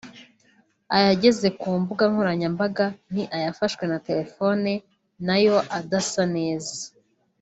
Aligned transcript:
ayageze 0.95 1.47
ku 1.59 1.69
mbuga 1.81 2.03
nkoranyambaga 2.11 2.85
ni 3.13 3.23
ayafashwe 3.35 3.83
na 3.91 3.97
telefone 4.07 4.71
nayo 5.27 5.57
adasa 5.77 6.23
neza 6.35 6.75